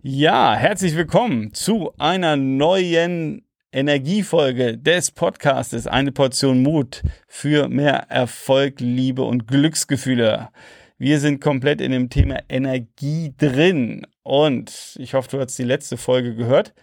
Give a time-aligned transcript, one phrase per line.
[0.00, 8.78] Ja, herzlich willkommen zu einer neuen Energiefolge des Podcastes Eine Portion Mut für mehr Erfolg,
[8.78, 10.50] Liebe und Glücksgefühle.
[10.98, 15.96] Wir sind komplett in dem Thema Energie drin und ich hoffe, du hast die letzte
[15.96, 16.74] Folge gehört.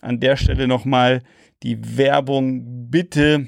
[0.00, 1.22] An der Stelle nochmal
[1.62, 2.90] die Werbung.
[2.90, 3.46] Bitte,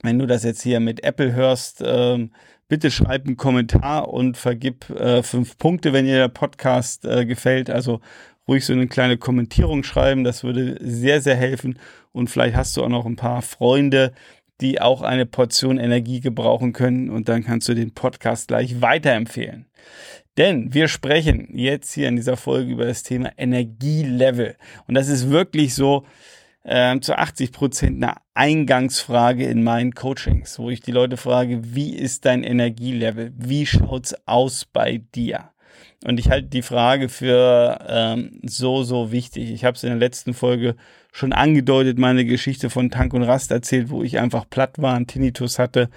[0.00, 2.32] wenn du das jetzt hier mit Apple hörst, ähm,
[2.66, 7.68] bitte schreib einen Kommentar und vergib äh, fünf Punkte, wenn dir der Podcast äh, gefällt.
[7.68, 8.00] Also
[8.48, 10.24] ruhig so eine kleine Kommentierung schreiben.
[10.24, 11.78] Das würde sehr, sehr helfen.
[12.12, 14.12] Und vielleicht hast du auch noch ein paar Freunde,
[14.60, 17.10] die auch eine Portion Energie gebrauchen können.
[17.10, 19.66] Und dann kannst du den Podcast gleich weiterempfehlen.
[20.36, 24.56] Denn wir sprechen jetzt hier in dieser Folge über das Thema Energielevel.
[24.86, 26.06] Und das ist wirklich so
[26.62, 31.96] äh, zu 80 Prozent eine Eingangsfrage in meinen Coachings, wo ich die Leute frage, wie
[31.96, 33.32] ist dein Energielevel?
[33.36, 35.50] Wie schaut's aus bei dir?
[36.04, 39.50] Und ich halte die Frage für ähm, so, so wichtig.
[39.50, 40.76] Ich habe es in der letzten Folge
[41.12, 45.08] schon angedeutet, meine Geschichte von Tank und Rast erzählt, wo ich einfach platt war, und
[45.08, 45.90] Tinnitus hatte.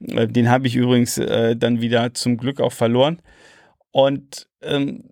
[0.00, 3.20] Äh, den habe ich übrigens äh, dann wieder zum Glück auch verloren.
[3.90, 5.04] Und ähm,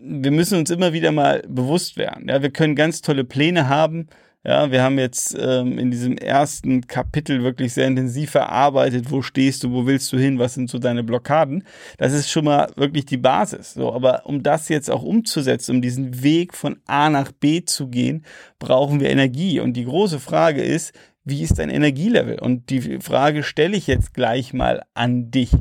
[0.00, 2.28] wir müssen uns immer wieder mal bewusst werden.
[2.28, 4.08] Ja, wir können ganz tolle Pläne haben,
[4.46, 9.64] ja, wir haben jetzt ähm, in diesem ersten Kapitel wirklich sehr intensiv verarbeitet, wo stehst
[9.64, 11.64] du, wo willst du hin, was sind so deine Blockaden.
[11.96, 13.72] Das ist schon mal wirklich die Basis.
[13.72, 17.88] So, aber um das jetzt auch umzusetzen, um diesen Weg von A nach B zu
[17.88, 18.26] gehen,
[18.58, 19.60] brauchen wir Energie.
[19.60, 20.92] Und die große Frage ist,
[21.24, 22.38] wie ist dein Energielevel?
[22.38, 25.52] Und die Frage stelle ich jetzt gleich mal an dich.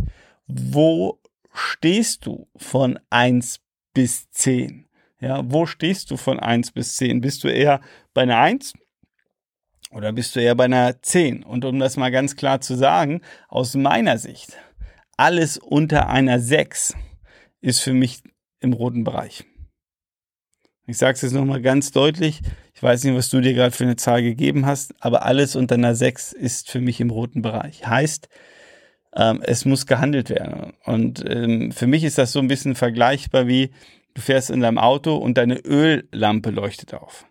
[0.48, 1.22] Wo
[1.54, 3.62] stehst du von eins
[3.94, 4.88] bis zehn?
[5.24, 7.22] Ja, wo stehst du von 1 bis 10?
[7.22, 7.80] Bist du eher
[8.14, 8.74] bei einer 1
[9.92, 11.44] oder bist du eher bei einer 10?
[11.44, 14.58] Und um das mal ganz klar zu sagen, aus meiner Sicht,
[15.16, 16.96] alles unter einer 6
[17.62, 18.22] ist für mich
[18.60, 19.46] im roten Bereich.
[20.88, 22.42] Ich sage es jetzt nochmal ganz deutlich.
[22.76, 25.76] Ich weiß nicht, was du dir gerade für eine Zahl gegeben hast, aber alles unter
[25.76, 27.88] einer 6 ist für mich im roten Bereich.
[27.88, 28.28] Heißt,
[29.16, 30.74] ähm, es muss gehandelt werden.
[30.84, 33.72] Und ähm, für mich ist das so ein bisschen vergleichbar wie,
[34.14, 37.26] Du fährst in deinem Auto und deine Öllampe leuchtet auf.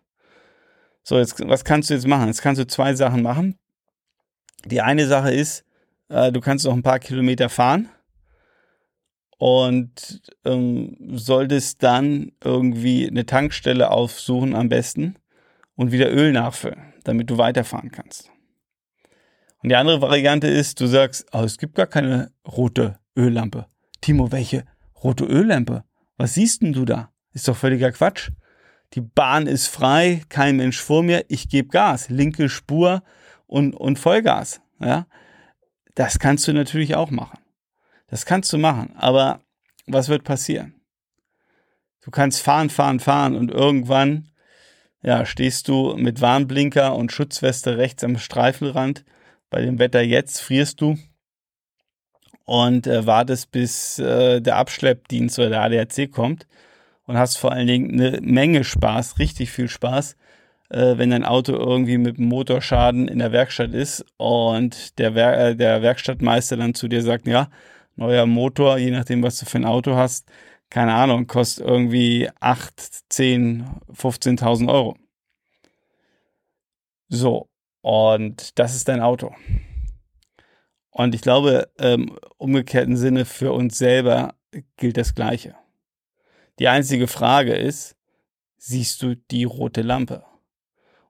[1.04, 2.28] So, jetzt, was kannst du jetzt machen?
[2.28, 3.58] Jetzt kannst du zwei Sachen machen.
[4.64, 5.64] Die eine Sache ist,
[6.08, 7.88] äh, du kannst noch ein paar Kilometer fahren
[9.38, 15.16] und ähm, solltest dann irgendwie eine Tankstelle aufsuchen am besten
[15.74, 18.30] und wieder Öl nachfüllen, damit du weiterfahren kannst.
[19.62, 23.66] Und die andere Variante ist, du sagst, oh, es gibt gar keine rote Öllampe.
[24.00, 24.64] Timo, welche
[25.02, 25.84] rote Öllampe?
[26.22, 27.10] Was siehst denn du da?
[27.32, 28.30] Ist doch völliger Quatsch.
[28.92, 33.02] Die Bahn ist frei, kein Mensch vor mir, ich gebe Gas, linke Spur
[33.48, 34.60] und, und Vollgas.
[34.78, 35.08] Ja?
[35.96, 37.40] Das kannst du natürlich auch machen.
[38.06, 39.40] Das kannst du machen, aber
[39.88, 40.80] was wird passieren?
[42.02, 44.28] Du kannst fahren, fahren, fahren und irgendwann
[45.02, 49.04] ja, stehst du mit Warnblinker und Schutzweste rechts am Streifenrand.
[49.50, 50.96] Bei dem Wetter jetzt frierst du
[52.44, 56.46] und äh, wartest, bis äh, der Abschleppdienst oder der ADAC kommt
[57.06, 60.16] und hast vor allen Dingen eine Menge Spaß, richtig viel Spaß,
[60.70, 65.56] äh, wenn dein Auto irgendwie mit Motorschaden in der Werkstatt ist und der, Wer äh,
[65.56, 67.48] der Werkstattmeister dann zu dir sagt, ja,
[67.96, 70.28] neuer Motor, je nachdem, was du für ein Auto hast,
[70.70, 72.72] keine Ahnung, kostet irgendwie 8,
[73.10, 74.96] 10, 15.000 Euro.
[77.08, 77.48] So,
[77.82, 79.34] und das ist dein Auto.
[80.92, 84.34] Und ich glaube, im umgekehrten Sinne für uns selber
[84.76, 85.54] gilt das Gleiche.
[86.58, 87.96] Die einzige Frage ist,
[88.58, 90.22] siehst du die rote Lampe?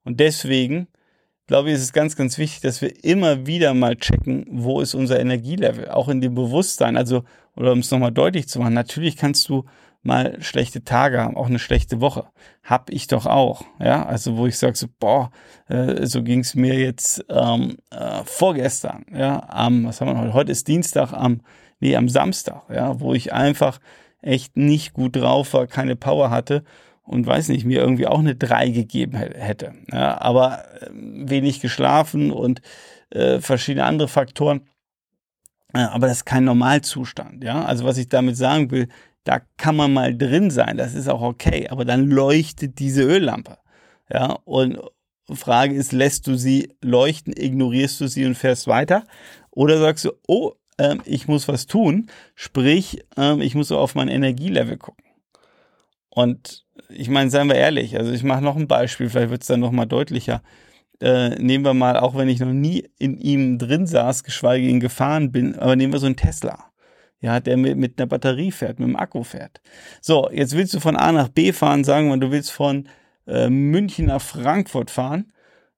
[0.05, 0.89] Und deswegen
[1.47, 4.95] glaube ich, ist es ganz, ganz wichtig, dass wir immer wieder mal checken, wo ist
[4.95, 6.97] unser Energielevel, auch in dem Bewusstsein.
[6.97, 7.25] Also,
[7.57, 9.65] oder um es nochmal deutlich zu machen, natürlich kannst du
[10.03, 12.27] mal schlechte Tage haben, auch eine schlechte Woche.
[12.63, 13.63] Hab ich doch auch.
[13.79, 15.31] Ja, also wo ich sage so, boah,
[15.69, 19.07] äh, so ging es mir jetzt ähm, äh, vorgestern.
[19.15, 20.35] Ja, am, was haben wir heute?
[20.35, 21.43] Heute ist Dienstag, am,
[21.81, 23.79] nee, am Samstag, ja, wo ich einfach
[24.21, 26.65] echt nicht gut drauf war, keine Power hatte
[27.05, 29.73] und weiß nicht, mir irgendwie auch eine 3 gegeben hätte.
[29.93, 32.61] Ja, aber äh, wenig geschlafen und
[33.11, 34.63] äh, verschiedene andere Faktoren.
[35.73, 37.65] aber das ist kein Normalzustand, ja.
[37.65, 38.89] Also was ich damit sagen will,
[39.25, 43.59] da kann man mal drin sein, das ist auch okay, aber dann leuchtet diese Öllampe.
[44.13, 44.79] Ja, und
[45.33, 49.05] Frage ist, lässt du sie leuchten, ignorierst du sie und fährst weiter?
[49.51, 53.95] Oder sagst du, oh, ähm, ich muss was tun, sprich, ähm, ich muss so auf
[53.95, 55.05] mein Energielevel gucken.
[56.11, 59.49] Und ich meine, seien wir ehrlich, also ich mache noch ein Beispiel, vielleicht wird es
[59.49, 60.43] dann nochmal deutlicher.
[61.01, 64.81] Äh, nehmen wir mal, auch wenn ich noch nie in ihm drin saß, geschweige ihn
[64.81, 66.72] gefahren bin, aber nehmen wir so einen Tesla.
[67.23, 69.61] Ja, der mit, mit einer Batterie fährt, mit einem Akku fährt.
[70.01, 72.89] So, jetzt willst du von A nach B fahren, sagen wir, du willst von
[73.27, 75.33] äh, München nach Frankfurt fahren.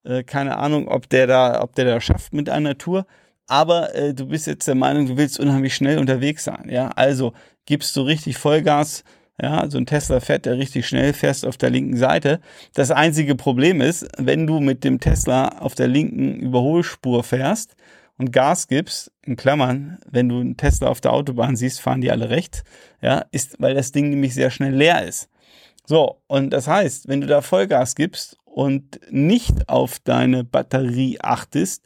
[0.05, 3.07] Äh, keine Ahnung, ob der da, ob der da schafft mit einer Tour.
[3.47, 6.69] Aber äh, du bist jetzt der Meinung, du willst unheimlich schnell unterwegs sein.
[6.71, 7.35] Ja, also
[7.67, 9.05] gibst du richtig Vollgas.
[9.43, 12.41] Ja, so ein Tesla fährt, der richtig schnell fährst auf der linken Seite.
[12.73, 17.75] Das einzige Problem ist, wenn du mit dem Tesla auf der linken Überholspur fährst,
[18.19, 22.11] und Gas gibst, in Klammern, wenn du einen Tesla auf der Autobahn siehst, fahren die
[22.11, 22.63] alle rechts,
[23.01, 25.29] ja, ist, weil das Ding nämlich sehr schnell leer ist.
[25.87, 31.85] So, und das heißt, wenn du da Vollgas gibst und nicht auf deine Batterie achtest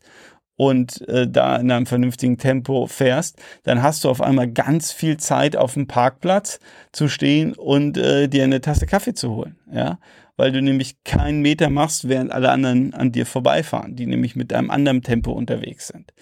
[0.59, 5.17] und äh, da in einem vernünftigen Tempo fährst, dann hast du auf einmal ganz viel
[5.17, 6.59] Zeit auf dem Parkplatz
[6.91, 10.01] zu stehen und äh, dir eine Tasse Kaffee zu holen, ja,
[10.37, 14.53] weil du nämlich keinen Meter machst, während alle anderen an dir vorbeifahren, die nämlich mit
[14.53, 16.13] einem anderen Tempo unterwegs sind.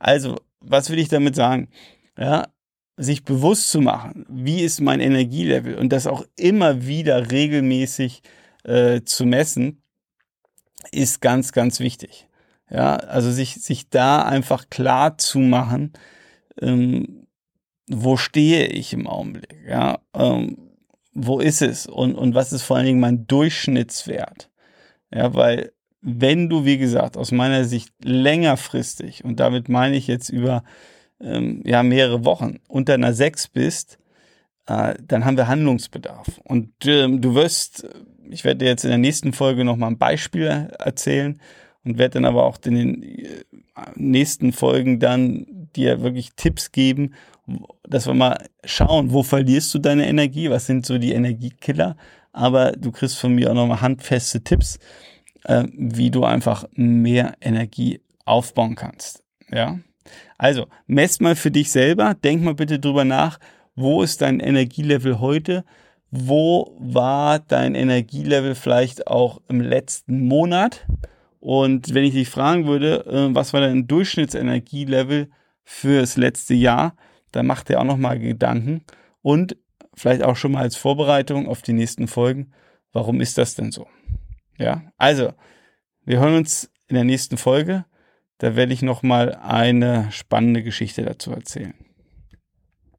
[0.00, 1.68] Also, was will ich damit sagen?
[2.18, 2.48] Ja,
[2.96, 8.22] sich bewusst zu machen, wie ist mein Energielevel und das auch immer wieder regelmäßig
[8.64, 9.82] äh, zu messen,
[10.90, 12.26] ist ganz, ganz wichtig.
[12.70, 15.92] Ja, also sich, sich da einfach klar zu machen,
[16.60, 17.26] ähm,
[17.88, 20.70] wo stehe ich im Augenblick, ja, ähm,
[21.12, 24.50] wo ist es und, und was ist vor allen Dingen mein Durchschnittswert?
[25.12, 30.28] Ja, weil wenn du, wie gesagt, aus meiner Sicht längerfristig, und damit meine ich jetzt
[30.28, 30.64] über
[31.20, 33.98] ähm, ja, mehrere Wochen, unter einer 6 bist,
[34.66, 36.40] äh, dann haben wir Handlungsbedarf.
[36.44, 37.86] Und ähm, du wirst,
[38.28, 41.40] ich werde dir jetzt in der nächsten Folge nochmal ein Beispiel erzählen
[41.84, 43.44] und werde dann aber auch in den äh,
[43.94, 47.14] nächsten Folgen dann dir wirklich Tipps geben,
[47.86, 51.96] dass wir mal schauen, wo verlierst du deine Energie, was sind so die Energiekiller,
[52.32, 54.78] aber du kriegst von mir auch nochmal handfeste Tipps,
[55.44, 59.22] äh, wie du einfach mehr Energie aufbauen kannst.
[59.50, 59.78] Ja,
[60.38, 63.38] also mess mal für dich selber, denk mal bitte drüber nach,
[63.76, 65.64] wo ist dein Energielevel heute,
[66.10, 70.86] wo war dein Energielevel vielleicht auch im letzten Monat
[71.44, 75.30] und wenn ich dich fragen würde, äh, was war dein Durchschnittsenergielevel
[75.62, 76.96] für das letzte Jahr,
[77.32, 78.82] dann macht er auch nochmal Gedanken
[79.20, 79.54] und
[79.92, 82.52] vielleicht auch schon mal als Vorbereitung auf die nächsten Folgen,
[82.94, 83.86] warum ist das denn so?
[84.56, 85.34] Ja, also,
[86.06, 87.84] wir hören uns in der nächsten Folge.
[88.38, 91.74] Da werde ich nochmal eine spannende Geschichte dazu erzählen.